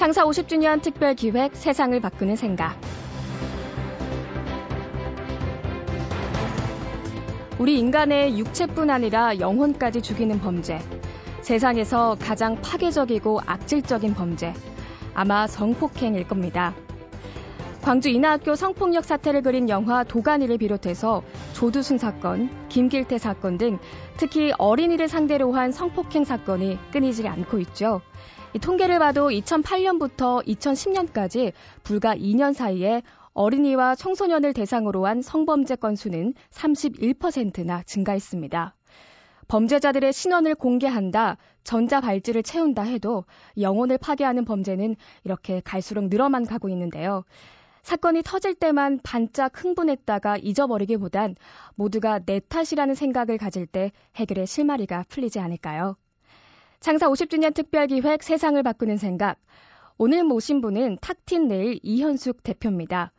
[0.00, 2.74] 상사 50주년 특별 기획 세상을 바꾸는 생각.
[7.58, 10.78] 우리 인간의 육체뿐 아니라 영혼까지 죽이는 범죄.
[11.42, 14.54] 세상에서 가장 파괴적이고 악질적인 범죄.
[15.14, 16.74] 아마 성폭행일 겁니다.
[17.82, 21.22] 광주 인하학교 성폭력 사태를 그린 영화 도가니를 비롯해서
[21.52, 23.78] 조두순 사건, 김길태 사건 등
[24.16, 28.00] 특히 어린이를 상대로 한 성폭행 사건이 끊이질 않고 있죠.
[28.58, 31.52] 통계를 봐도 2008년부터 2010년까지
[31.84, 38.74] 불과 2년 사이에 어린이와 청소년을 대상으로 한 성범죄 건수는 31%나 증가했습니다.
[39.46, 43.24] 범죄자들의 신원을 공개한다, 전자발찌를 채운다 해도
[43.58, 47.24] 영혼을 파괴하는 범죄는 이렇게 갈수록 늘어만 가고 있는데요.
[47.82, 51.36] 사건이 터질 때만 반짝 흥분했다가 잊어버리기보단
[51.76, 55.96] 모두가 내 탓이라는 생각을 가질 때 해결의 실마리가 풀리지 않을까요?
[56.80, 59.36] 창사 50주년 특별기획 세상을 바꾸는 생각.
[59.98, 63.12] 오늘 모신 분은 탁틴 레일 이현숙 대표입니다.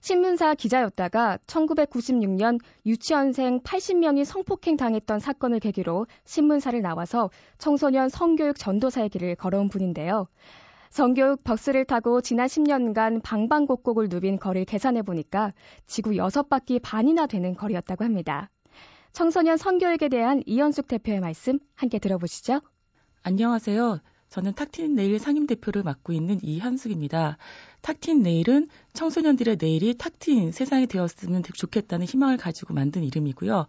[0.00, 9.36] 신문사 기자였다가 1996년 유치원생 80명이 성폭행 당했던 사건을 계기로 신문사를 나와서 청소년 성교육 전도사의 길을
[9.36, 10.26] 걸어온 분인데요.
[10.90, 15.52] 성교육 버스를 타고 지난 10년간 방방곡곡을 누빈 거리를 계산해 보니까
[15.86, 18.50] 지구 6바퀴 반이나 되는 거리였다고 합니다.
[19.12, 22.60] 청소년 성교육에 대한 이현숙 대표의 말씀 함께 들어보시죠.
[23.26, 24.00] 안녕하세요.
[24.28, 27.38] 저는 탁틴 네일 상임 대표를 맡고 있는 이현숙입니다.
[27.80, 33.66] 탁틴 네일은 청소년들의 내일이탁틴 세상이 되었으면 좋겠다는 희망을 가지고 만든 이름이고요.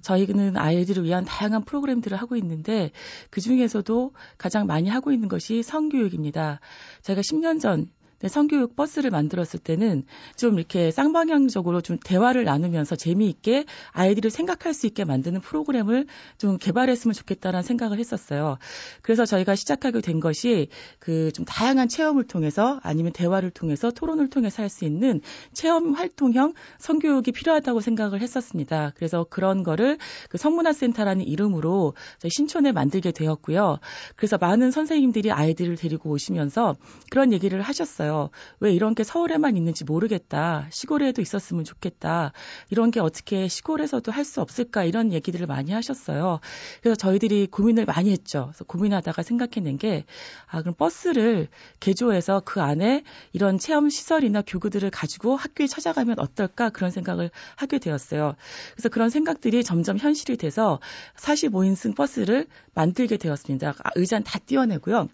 [0.00, 2.90] 저희는 아이들을 위한 다양한 프로그램들을 하고 있는데
[3.30, 6.58] 그 중에서도 가장 많이 하고 있는 것이 성교육입니다.
[7.02, 7.88] 제가 10년 전
[8.20, 10.04] 네, 성교육 버스를 만들었을 때는
[10.36, 16.06] 좀 이렇게 쌍방향적으로 좀 대화를 나누면서 재미있게 아이들을 생각할 수 있게 만드는 프로그램을
[16.38, 18.56] 좀 개발했으면 좋겠다라는 생각을 했었어요.
[19.02, 24.62] 그래서 저희가 시작하게 된 것이 그 좀 다양한 체험을 통해서 아니면 대화를 통해서 토론을 통해서
[24.62, 25.20] 할 수 있는
[25.52, 28.92] 체험 활동형 성교육이 필요하다고 생각을 했었습니다.
[28.94, 33.78] 그래서 그런 거를 그 성문화센터라는 이름으로 저희 신촌에 만들게 되었고요.
[34.14, 36.76] 그래서 많은 선생님들이 아이들을 데리고 오시면서
[37.10, 38.05] 그런 얘기를 하셨어요.
[38.06, 38.30] 있었어요.
[38.60, 40.68] 왜 이런 게 서울에만 있는지 모르겠다.
[40.70, 42.30] 시골에도 있었으면 좋겠다.
[42.72, 46.40] 이런 게 어떻게 시골에서도 할 수 없을까 이런 얘기들을 많이 하셨어요.
[46.82, 48.46] 그래서 저희들이 고민을 많이 했죠.
[48.46, 50.04] 그래서 고민하다가 생각해낸 게
[50.50, 51.46] 아, 그럼 버스를
[51.78, 58.34] 개조해서 그 안에 이런 체험 시설이나 교구들을 가지고 학교에 찾아가면 어떨까 그런 생각을 하게 되었어요.
[58.74, 60.80] 그래서 그런 생각들이 점점 현실이 돼서
[61.18, 63.74] 45인승 버스를 만들게 되었습니다.
[63.94, 65.08] 의자는 다 띄워내고요.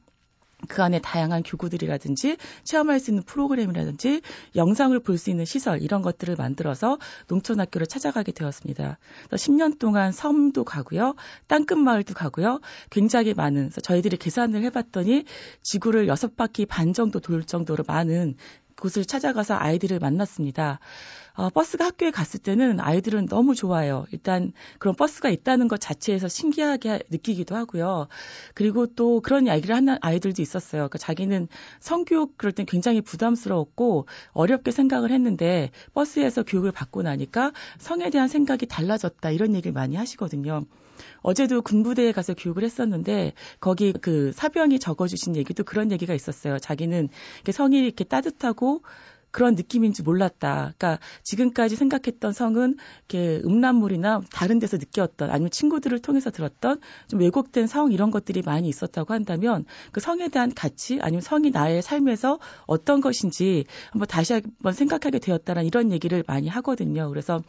[0.68, 4.20] 그 안에 다양한 교구들이라든지 체험할 수 있는 프로그램이라든지
[4.56, 8.98] 영상을 볼 수 있는 시설 이런 것들을 만들어서 농촌학교를 찾아가게 되었습니다.
[9.30, 11.14] 10년 동안 섬도 가고요,
[11.46, 15.24] 땅끝 마을도 가고요, 굉장히 많은 저희들이 계산을 해봤더니
[15.62, 18.34] 지구를 6바퀴 반 정도 돌 정도로 많은
[18.74, 20.80] 곳을 찾아가서 아이들을 만났습니다.
[21.34, 24.04] 어, 버스가 학교에 갔을 때는 아이들은 너무 좋아요.
[24.12, 28.08] 일단 그런 버스가 있다는 것 자체에서 신기하게 느끼기도 하고요.
[28.54, 30.82] 그리고 또 그런 이야기를 하는 아이들도 있었어요.
[30.82, 31.48] 그러니까 자기는
[31.80, 38.66] 성교육 그럴 땐 굉장히 부담스러웠고 어렵게 생각을 했는데 버스에서 교육을 받고 나니까 성에 대한 생각이
[38.66, 40.62] 달라졌다 이런 얘기를 많이 하시거든요.
[41.22, 46.58] 어제도 군부대에 가서 교육을 했었는데 거기 그 사병이 적어주신 얘기도 그런 얘기가 있었어요.
[46.58, 47.08] 자기는
[47.52, 48.82] 성이 이렇게 따뜻하고
[49.32, 50.74] 그런 느낌인지 몰랐다.
[50.78, 52.76] 그러니까 지금까지 생각했던 성은
[53.10, 56.78] 이렇게 음란물이나 다른 데서 느꼈던 아니면 친구들을 통해서 들었던
[57.08, 61.80] 좀 왜곡된 성 이런 것들이 많이 있었다고 한다면 그 성에 대한 가치 아니면 성이 나의
[61.82, 67.08] 삶에서 어떤 것인지 한번 다시 한번 생각하게 되었다는 이런 얘기를 많이 하거든요.
[67.08, 67.40] 그래서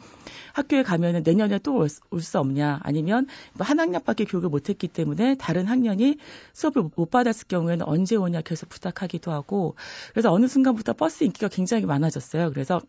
[0.52, 1.74] 학교에 가면은 내년에 또
[2.10, 6.16] 올 수 없냐 아니면 뭐 한 학년밖에 교육을 못했기 때문에 다른 학년이
[6.54, 9.74] 수업을 못 받았을 경우에는 언제 오냐 계속 부탁하기도 하고
[10.12, 12.50] 그래서 어느 순간부터 버스 인기가 굉장히 굉장히 많아졌어요.
[12.50, 12.80] 그래서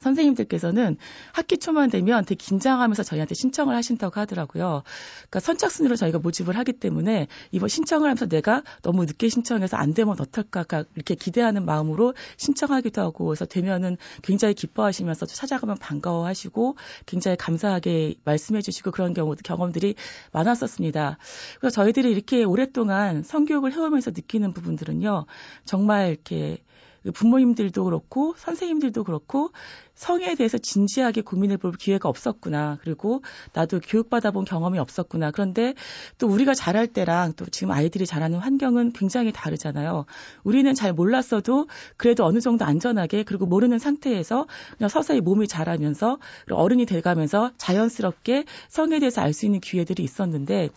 [0.00, 0.96] 선생님들께서는
[1.32, 4.82] 학기 초만 되면 되게 긴장하면서 저희한테 신청을 하신다고 하더라고요.
[5.16, 10.14] 그러니까 선착순으로 저희가 모집을 하기 때문에 이번 신청을 하면서 내가 너무 늦게 신청해서 안 되면
[10.20, 10.64] 어떨까
[10.94, 16.76] 이렇게 기대하는 마음으로 신청하기도 하고 그래서 되면은 굉장히 기뻐하시면서 찾아가면 반가워하시고
[17.06, 19.96] 굉장히 감사하게 말씀해주시고 그런 경우 경험들이
[20.32, 21.18] 많았었습니다.
[21.60, 25.26] 그래서 저희들이 이렇게 오랫동안 성교육을 해오면서 느끼는 부분들은요
[25.64, 26.58] 정말 이렇게
[27.02, 29.50] 그 부모님들도 그렇고 선생님들도 그렇고
[29.94, 32.78] 성에 대해서 진지하게 고민해 볼 기회가 없었구나.
[32.82, 33.22] 그리고
[33.52, 35.30] 나도 교육받아 본 경험이 없었구나.
[35.30, 35.74] 그런데
[36.18, 40.06] 또 우리가 자랄 때랑 또 지금 아이들이 자라는 환경은 굉장히 다르잖아요.
[40.44, 41.66] 우리는 잘 몰랐어도
[41.96, 44.46] 그래도 어느 정도 안전하게 그리고 모르는 상태에서
[44.76, 46.18] 그냥 서서히 몸이 자라면서
[46.50, 50.68] 어른이 돼가면서 자연스럽게 성에 대해서 알 수 있는 기회들이 있었는데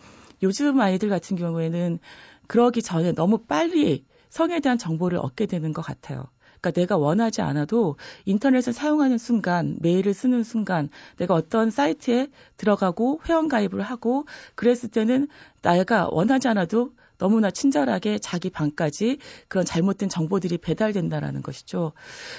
[0.43, 1.97] 요즘 아이들 같은 경우에는
[2.45, 6.25] 그러기 전에 너무 빨리 성에 대한 정보를 얻게 되는 것 같아요.
[6.61, 13.81] 그러니까 내가 원하지 않아도 인터넷을 사용하는 순간, 메일을 쓰는 순간, 내가 어떤 사이트에 들어가고 회원가입을
[13.81, 14.25] 하고
[14.55, 15.27] 그랬을 때는
[15.61, 21.91] 내가 원하지 않아도 너무나 친절하게 자기 방까지 그런 잘못된 정보들이 배달된다라는 것이죠.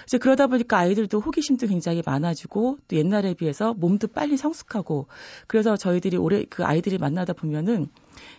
[0.06, 5.06] 이제 그러다 보니까 아이들도 호기심도 굉장히 많아지고 또 옛날에 비해서 몸도 빨리 성숙하고
[5.46, 7.86] 그래서 저희들이 올해 그 아이들이 만나다 보면은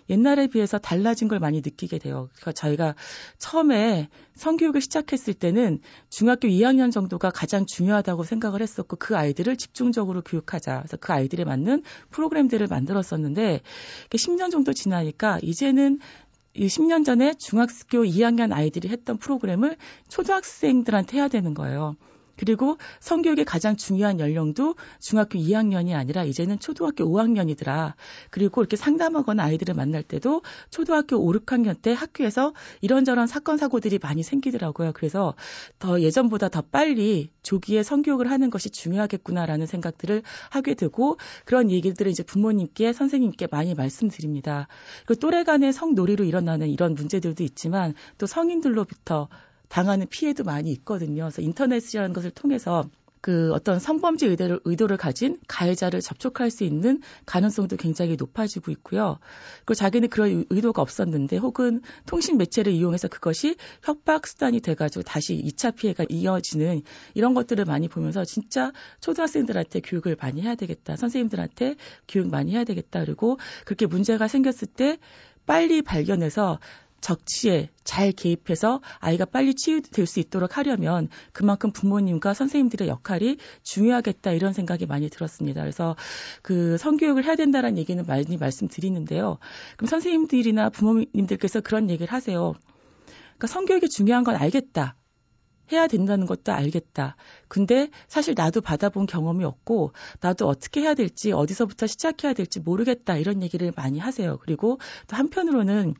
[0.09, 2.29] 옛날에 비해서 달라진 걸 많이 느끼게 돼요.
[2.33, 2.95] 그러니까 저희가
[3.37, 5.79] 처음에 성교육을 시작했을 때는
[6.09, 10.79] 중학교 2학년 정도가 가장 중요하다고 생각을 했었고 그 아이들을 집중적으로 교육하자.
[10.79, 13.61] 그래서 그 아이들에 맞는 프로그램들을 만들었었는데
[14.09, 15.99] 10년 정도 지나니까 이제는
[16.55, 19.75] 10년 전에 중학교 2학년 아이들이 했던 프로그램을
[20.09, 21.95] 초등학생들한테 해야 되는 거예요.
[22.35, 27.93] 그리고 성교육의 가장 중요한 연령도 중학교 2학년이 아니라 이제는 초등학교 5학년이더라.
[28.31, 34.23] 그리고 이렇게 상담하거나 아이들을 만날 때도 초등학교 5, 6학년 때 학교에서 이런저런 사건 사고들이 많이
[34.23, 34.93] 생기더라고요.
[34.93, 35.35] 그래서
[35.79, 42.23] 더 예전보다 더 빨리 조기에 성교육을 하는 것이 중요하겠구나라는 생각들을 하게 되고 그런 얘기들을 이제
[42.23, 44.67] 부모님께 선생님께 많이 말씀드립니다.
[45.05, 49.29] 그 또래 간의 성놀이로 일어나는 이런 문제들도 있지만 또 성인들로부터
[49.73, 51.23] 당하는 피해도 많이 있거든요.
[51.23, 52.85] 그래서 인터넷이라는 것을 통해서
[53.21, 59.17] 그 어떤 성범죄 의도를, 의도를 가진 가해자를 접촉할 수 있는 가능성도 굉장히 높아지고 있고요.
[59.61, 65.73] 그리고 자기는 그런 의도가 없었는데 혹은 통신 매체를 이용해서 그것이 협박 수단이 돼가지고 다시 2차
[65.75, 66.83] 피해가 이어지는
[67.15, 68.71] 이런 것들을 많이 보면서 진짜
[69.01, 70.97] 초등학생들한테 교육을 많이 해야 되겠다.
[70.97, 71.77] 선생님들한테
[72.07, 73.03] 교육 많이 해야 되겠다.
[73.03, 74.99] 그리고 그렇게 문제가 생겼을 때
[75.47, 76.59] 빨리 발견해서
[77.03, 84.53] 적치에 잘 개입해서 아이가 빨리 치유될 수 있도록 하려면 그만큼 부모님과 선생님들의 역할이 중요하겠다 이런
[84.53, 85.61] 생각이 많이 들었습니다.
[85.61, 85.97] 그래서
[86.41, 89.37] 그 성교육을 해야 된다라는 얘기는 많이 말씀드리는데요.
[89.75, 92.53] 그럼 선생님들이나 부모님들께서 그런 얘기를 하세요.
[92.53, 94.95] 그러니까 성교육이 중요한 건 알겠다.
[95.73, 97.15] 해야 된다는 것도 알겠다.
[97.47, 99.91] 근데 사실 나도 받아본 경험이 없고
[100.21, 104.37] 나도 어떻게 해야 될지 어디서부터 시작해야 될지 모르겠다 이런 얘기를 많이 하세요.
[104.37, 105.95] 그리고 또 한편으로는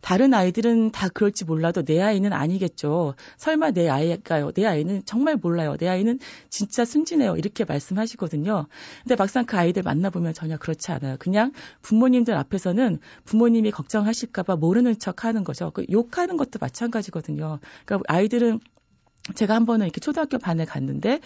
[0.00, 3.14] 다른 아이들은 다 그럴지 몰라도 내 아이는 아니겠죠.
[3.36, 4.52] 설마 내 아이일까요?
[4.52, 5.76] 내 아이는 정말 몰라요.
[5.76, 6.18] 내 아이는
[6.50, 7.36] 진짜 순진해요.
[7.36, 8.66] 이렇게 말씀하시거든요.
[9.02, 11.16] 근데 막상 그 아이들 만나보면 전혀 그렇지 않아요.
[11.18, 11.52] 그냥
[11.82, 15.70] 부모님들 앞에서는 부모님이 걱정하실까봐 모르는 척 하는 거죠.
[15.72, 17.58] 그 욕하는 것도 마찬가지거든요.
[17.84, 18.60] 그러니까 아이들은
[19.34, 21.20] 제가 한 번은 이렇게 초등학교 반에 갔는데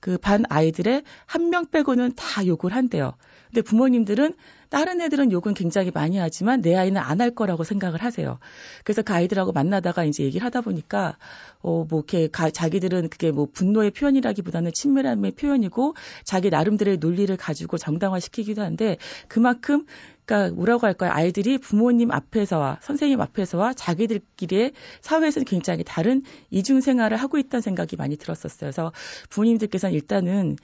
[0.00, 3.14] 그 반 아이들의 한 명 빼고는 다 욕을 한대요.
[3.56, 4.34] 근데 부모님들은
[4.68, 8.38] 다른 애들은 욕은 굉장히 많이 하지만 내 아이는 안 할 거라고 생각을 하세요.
[8.84, 11.16] 그래서 그 아이들하고 만나다가 이제 얘기를 하다 보니까
[11.62, 15.94] 어뭐 이렇게 가, 자기들은 그게 뭐 분노의 표현이라기보다는 친밀함의 표현이고
[16.26, 18.98] 자기 나름대로의 논리를 가지고 정당화시키기도 한데
[19.28, 19.86] 그만큼
[20.26, 21.10] 그러니까 뭐라고 할까요?
[21.12, 28.16] 아이들이 부모님 앞에서와 선생님 앞에서와 자기들끼리의 사회에서는 굉장히 다른 이중 생활을 하고 있다는 생각이 많이
[28.16, 28.58] 들었었어요.
[28.68, 28.92] 그래서
[29.30, 30.56] 부모님들께서는 일단은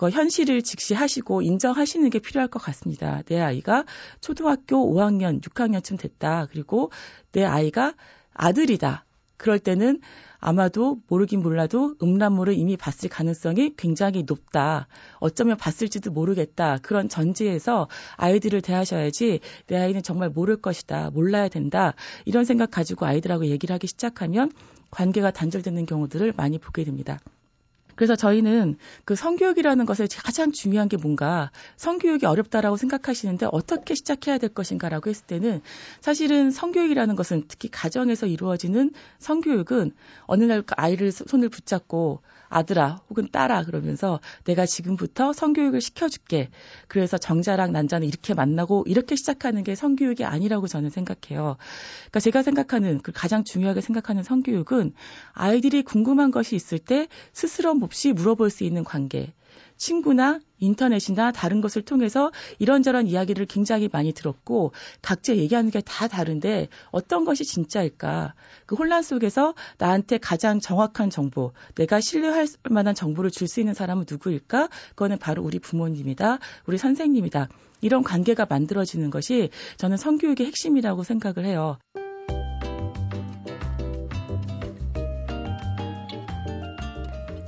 [0.00, 3.20] 그 현실을 직시하시고 인정하시는 게 필요할 것 같습니다.
[3.26, 3.84] 내 아이가
[4.22, 6.48] 초등학교 5학년, 6학년쯤 됐다.
[6.50, 6.90] 그리고
[7.32, 7.92] 내 아이가
[8.32, 9.04] 아들이다.
[9.36, 10.00] 그럴 때는
[10.38, 14.88] 아마도 모르긴 몰라도 음란물을 이미 봤을 가능성이 굉장히 높다.
[15.18, 16.78] 어쩌면 봤을지도 모르겠다.
[16.80, 21.10] 그런 전제에서 아이들을 대하셔야지 내 아이는 정말 모를 것이다.
[21.10, 21.92] 몰라야 된다.
[22.24, 24.50] 이런 생각 가지고 아이들하고 얘기를 하기 시작하면
[24.90, 27.18] 관계가 단절되는 경우들을 많이 보게 됩니다.
[28.00, 34.54] 그래서 저희는 그 성교육이라는 것에 가장 중요한 게 뭔가 성교육이 어렵다라고 생각하시는데 어떻게 시작해야 될
[34.54, 35.60] 것인가라고 했을 때는
[36.00, 39.92] 사실은 성교육이라는 것은 특히 가정에서 이루어지는 성교육은
[40.26, 46.50] 어느 날 그 아이를 손을 붙잡고 아들아 혹은 딸아 그러면서 내가 지금부터 성교육을 시켜줄게.
[46.88, 51.56] 그래서 정자랑 난자는 이렇게 만나고 이렇게 시작하는 게 성교육이 아니라고 저는 생각해요.
[51.98, 54.92] 그러니까 제가 생각하는 그 가장 중요하게 생각하는 성교육은
[55.32, 59.32] 아이들이 궁금한 것이 있을 때 스스럼 없이 물어볼 수 있는 관계.
[59.80, 64.72] 친구나 인터넷이나 다른 것을 통해서 이런저런 이야기를 굉장히 많이 들었고
[65.02, 68.34] 각자 얘기하는 게 다 다른데 어떤 것이 진짜일까?
[68.66, 71.52] 그 혼란 속에서 나한테 가장 정확한 정보,
[71.88, 74.68] 내가 신뢰할 만한 정보를 줄 수 있는 사람은 누구일까?
[74.90, 77.48] 그거는 바로 우리 부모님이다, 우리 선생님이다.
[77.80, 81.78] 이런 관계가 만들어지는 것이 저는 성교육의 핵심이라고 생각을 해요.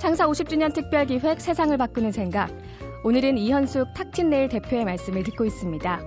[0.03, 2.51] 창사 50주년 특별기획 세상을 바꾸는 생각.
[3.05, 6.01] 오늘은 이현숙 탁틴내일 대표의 말씀을 듣고 있습니다.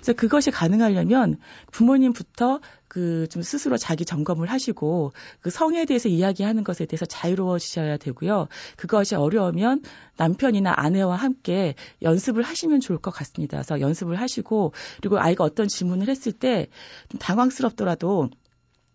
[0.00, 1.38] 그래서 그것이 가능하려면
[1.72, 2.60] 부모님부터
[2.98, 8.48] 그좀 스스로 자기 점검을 하시고 그 성에 대해서 이야기하는 것에 대해서 자유로워지셔야 되고요.
[8.76, 9.82] 그것이 어려우면
[10.16, 13.58] 남편이나 아내와 함께 연습을 하시면 좋을 것 같습니다.
[13.58, 18.30] 그래서 연습을 하시고 그리고 아이가 어떤 질문을 했을 때좀 당황스럽더라도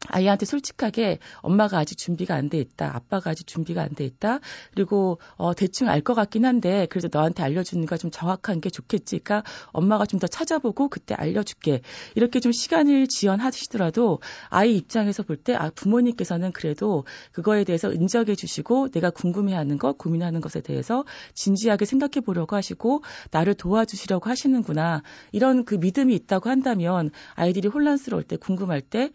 [0.07, 4.39] 아이한테 솔직하게 엄마가 아직 준비가 안 돼 있다, 아빠가 아직 준비가 안 돼 있다,
[4.73, 9.19] 그리고 어, 대충 알 것 같긴 한데 그래도 너한테 알려주는 거 좀 정확한 게 좋겠지.
[9.19, 11.81] 그러니까 엄마가 좀 더 찾아보고 그때 알려줄게.
[12.15, 14.19] 이렇게 좀 시간을 지연하시더라도
[14.49, 20.39] 아이 입장에서 볼 때 아, 부모님께서는 그래도 그거에 대해서 인정해 주시고 내가 궁금해하는 거, 고민하는
[20.41, 27.67] 것에 대해서 진지하게 생각해 보려고 하시고 나를 도와주시려고 하시는구나 이런 그 믿음이 있다고 한다면 아이들이
[27.69, 29.09] 혼란스러울 때, 궁금할 때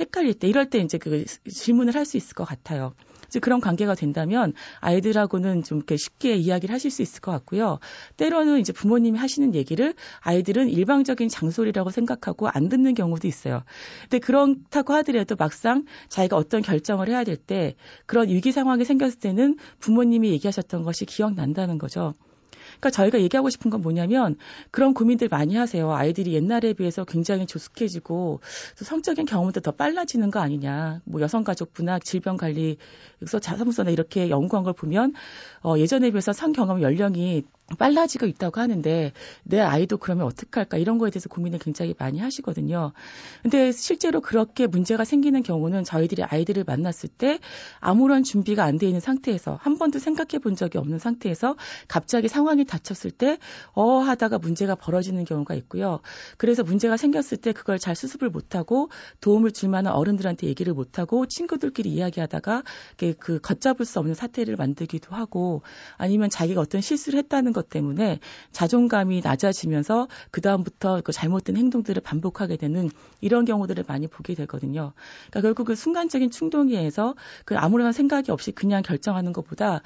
[0.00, 2.94] 헷갈릴 때 이럴 때 이제 그 질문을 할 수 있을 것 같아요.
[3.26, 7.80] 이제 그런 관계가 된다면 아이들하고는 좀 이렇게 쉽게 이야기를 하실 수 있을 것 같고요.
[8.16, 13.62] 때로는 이제 부모님이 하시는 얘기를 아이들은 일방적인 장소리라고 생각하고 안 듣는 경우도 있어요.
[14.02, 17.76] 근데 그렇다고 하더라도 막상 자기가 어떤 결정을 해야 될 때
[18.06, 22.14] 그런 위기 상황이 생겼을 때는 부모님이 얘기하셨던 것이 기억난다는 거죠.
[22.80, 24.36] 그러니까 저희가 얘기하고 싶은 건 뭐냐면
[24.70, 25.92] 그런 고민들 많이 하세요.
[25.92, 28.40] 아이들이 옛날에 비해서 굉장히 조숙해지고
[28.76, 31.00] 성적인 경험도 더 빨라지는 거 아니냐.
[31.04, 32.76] 뭐 여성가족부나 질병관리
[33.18, 35.14] 그래서 자사무소나 이렇게 연구한 걸 보면
[35.64, 37.42] 어, 예전에 비해서 성경험 연령이
[37.78, 39.12] 빨라지고 있다고 하는데
[39.44, 42.92] 내 아이도 그러면 어떡할까 이런 거에 대해서 고민을 굉장히 많이 하시거든요.
[43.42, 47.40] 근데 실제로 그렇게 문제가 생기는 경우는 저희들이 아이들을 만났을 때
[47.80, 51.56] 아무런 준비가 안 돼 있는 상태에서 한 번도 생각해 본 적이 없는 상태에서
[51.88, 53.38] 갑자기 상황이 다쳤을 때
[53.72, 56.00] 어 하다가 문제가 벌어지는 경우가 있고요.
[56.36, 61.90] 그래서 문제가 생겼을 때 그걸 잘 수습을 못하고 도움을 줄 만한 어른들한테 얘기를 못하고 친구들끼리
[61.90, 62.62] 이야기하다가
[63.18, 65.62] 그 걷잡을 수 없는 사태를 만들기도 하고
[65.96, 68.18] 아니면 자기가 어떤 실수를 했다는 것 때문에
[68.52, 74.92] 자존감이 낮아지면서 그 다음부터 그 잘못된 행동들을 반복하게 되는 이런 경우들을 많이 보게 되거든요.
[75.30, 79.82] 그러니까 결국 은 그 순간적인 충동에 의해서 그 아무런 생각이 없이 그냥 결정하는 것보다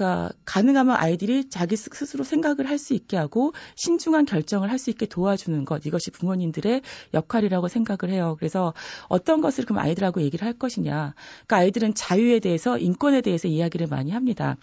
[0.00, 5.04] 그러니까 가능하면 아이들이 자기 스스로 생각을 할 수 있게 하고 신중한 결정을 할 수 있게
[5.04, 6.80] 도와주는 것 이것이 부모님들의
[7.12, 8.34] 역할이라고 생각을 해요.
[8.38, 8.72] 그래서
[9.08, 11.12] 어떤 것을 그럼 아이들하고 얘기를 할 것이냐.
[11.42, 14.56] 그러니까 아이들은 자유에 대해서 인권에 대해서 이야기를 많이 합니다.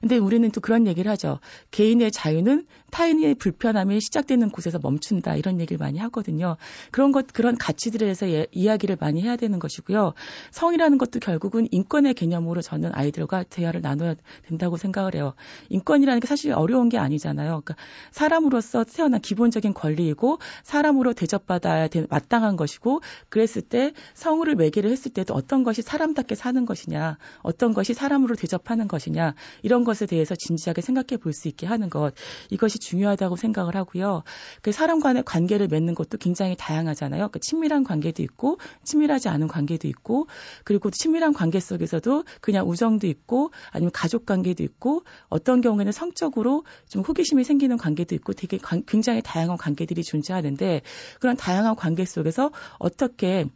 [0.00, 1.40] 근데 우리는 또 그런 얘기를 하죠.
[1.70, 5.36] 개인의 자유는 타인의 불편함이 시작되는 곳에서 멈춘다.
[5.36, 6.56] 이런 얘기를 많이 하거든요.
[6.90, 10.14] 그런 것, 그런 가치들에 대해서 예, 이야기를 많이 해야 되는 것이고요.
[10.50, 14.14] 성이라는 것도 결국은 인권의 개념으로 저는 아이들과 대화를 나눠야
[14.48, 15.34] 된다고 생각을 해요.
[15.68, 17.48] 인권이라는 게 사실 어려운 게 아니잖아요.
[17.64, 17.76] 그러니까
[18.10, 25.34] 사람으로서 태어난 기본적인 권리이고 사람으로 대접받아야 되, 마땅한 것이고 그랬을 때 성우를 매개를 했을 때도
[25.34, 31.18] 어떤 것이 사람답게 사는 것이냐, 어떤 것이 사람으로 대접하는 것이냐 이런 것에 대해서 진지하게 생각해
[31.20, 32.12] 볼 수 있게 하는 것
[32.50, 34.24] 이것이 중요하다고 생각을 하고요.
[34.62, 37.28] 그 사람 간의 관계를 맺는 것도 굉장히 다양하잖아요.
[37.28, 40.26] 그 친밀한 관계도 있고 친밀하지 않은 관계도 있고
[40.64, 47.02] 그리고 친밀한 관계 속에서도 그냥 우정도 있고 아니면 가족 관계도 있고 어떤 경우에는 성적으로 좀
[47.02, 50.80] 호기심이 생기는 관계도 있고 되게 관, 굉장히 다양한 관계들이 존재하는데
[51.20, 52.50] 그런 다양한 관계 속에서
[52.80, 53.46] 어떻게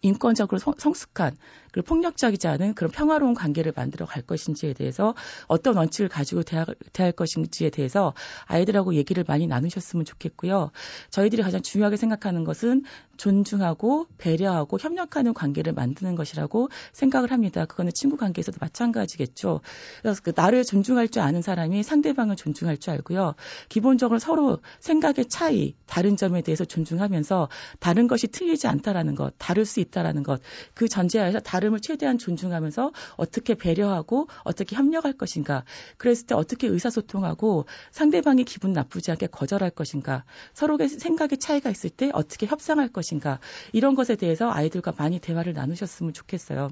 [0.00, 1.36] 인권적으로 성, 성숙한
[1.72, 5.14] 그리고 폭력적이지 않은 그런 평화로운 관계를 만들어 갈 것인지에 대해서
[5.48, 8.12] 어떤 원칙을 가지고 대하, 대할 것인지에 대해서
[8.44, 10.70] 아이들하고 얘기를 많이 나누셨으면 좋겠고요.
[11.10, 12.82] 저희들이 가장 중요하게 생각하는 것은
[13.16, 17.64] 존중하고 배려하고 협력하는 관계를 만드는 것이라고 생각을 합니다.
[17.64, 19.60] 그거는 친구 관계에서도 마찬가지겠죠.
[20.02, 23.34] 그래서 그 나를 존중할 줄 아는 사람이 상대방을 존중할 줄 알고요.
[23.68, 27.48] 기본적으로 서로 생각의 차이, 다른 점에 대해서 존중하면서
[27.78, 30.42] 다른 것이 틀리지 않다라는 것, 다를 수 있다라는 것,
[30.74, 35.64] 그 전제하에서 다 다름을 최대한 존중하면서 어떻게 배려하고 어떻게 협력할 것인가.
[35.96, 40.24] 그랬을 때 어떻게 의사소통하고 상대방이 기분 나쁘지 않게 거절할 것인가.
[40.54, 43.38] 서로의 생각의 차이가 있을 때 어떻게 협상할 것인가.
[43.72, 46.70] 이런 것에 대해서 아이들과 많이 대화를 나누셨으면 좋겠어요.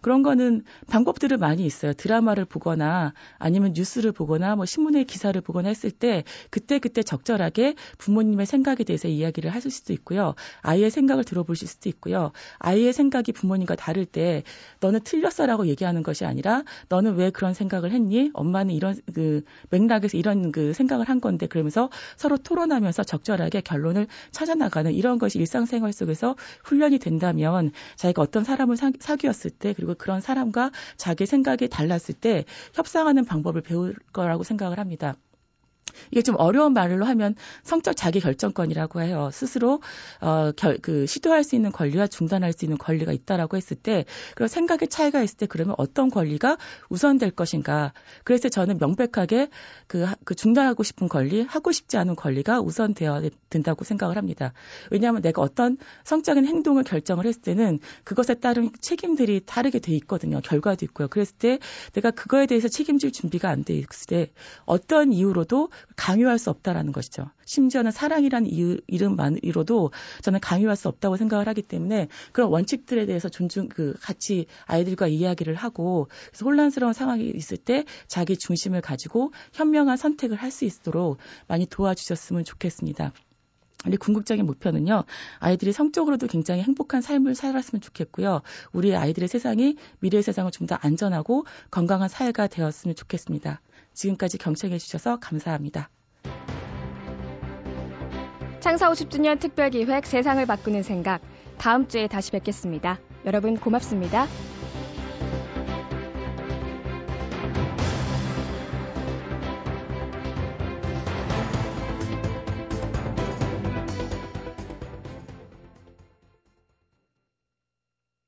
[0.00, 1.92] 그런 거는 방법들을 많이 있어요.
[1.92, 8.46] 드라마를 보거나 아니면 뉴스를 보거나 뭐 신문의 기사를 보거나 했을 때 그때 그때 적절하게 부모님의
[8.46, 10.34] 생각에 대해서 이야기를 하실 수도 있고요.
[10.62, 12.32] 아이의 생각을 들어보실 수도 있고요.
[12.58, 14.42] 아이의 생각이 부모님과 다를 때때 예,
[14.80, 18.30] 너는 틀렸어라고 얘기하는 것이 아니라 너는 왜 그런 생각을 했니?
[18.32, 24.90] 엄마는 이런 그 맥락에서 이런 그 생각을 한 건데 그러면서 서로 토론하면서 적절하게 결론을 찾아나가는
[24.92, 30.70] 이런 것이 일상생활 속에서 훈련이 된다면 자기가 어떤 사람을 사, 사귀었을 때 그리고 그런 사람과
[30.96, 35.16] 자기 생각이 달랐을 때 협상하는 방법을 배울 거라고 생각을 합니다.
[36.10, 39.30] 이게 좀 어려운 말로 하면 성적 자기 결정권이라고 해요.
[39.32, 39.80] 스스로
[40.20, 44.88] 어, 결, 그 시도할 수 있는 권리와 중단할 수 있는 권리가 있다라고 했을 때그 생각의
[44.88, 46.56] 차이가 있을 때 그러면 어떤 권리가
[46.88, 47.92] 우선될 것인가?
[48.22, 49.48] 그래서 저는 명백하게
[49.86, 54.52] 그, 그 중단하고 싶은 권리, 하고 싶지 않은 권리가 우선되어야 된다고 생각을 합니다.
[54.90, 60.40] 왜냐하면 내가 어떤 성적인 행동을 결정을 했을 때는 그것에 따른 책임들이 다르게 돼 있거든요.
[60.42, 61.08] 결과도 있고요.
[61.08, 61.58] 그랬을 때
[61.92, 64.32] 내가 그거에 대해서 책임질 준비가 안 돼 있을 때
[64.66, 67.30] 어떤 이유로도 강요할 수 없다라는 것이죠.
[67.44, 69.90] 심지어는 사랑이라는 이유, 이름만으로도
[70.22, 75.54] 저는 강요할 수 없다고 생각을 하기 때문에 그런 원칙들에 대해서 존중 그 같이 아이들과 이야기를
[75.54, 81.66] 하고 그래서 혼란스러운 상황이 있을 때 자기 중심을 가지고 현명한 선택을 할 수 있도록 많이
[81.66, 83.10] 도와주셨으면 좋겠습니다.
[83.88, 85.02] 우리 궁극적인 목표는요,
[85.40, 88.40] 아이들이 성적으로도 굉장히 행복한 삶을 살았으면 좋겠고요,
[88.72, 93.62] 우리 아이들의 세상이 미래의 세상을 좀 더 안전하고 건강한 사회가 되었으면 좋겠습니다.
[93.94, 95.88] 지금까지 경청해 주셔서 감사합니다.
[98.60, 101.20] 창사 50주년 특별기획 세상을 바꾸는 생각
[101.58, 102.98] 다음 주에 다시 뵙겠습니다.
[103.24, 104.26] 여러분 고맙습니다.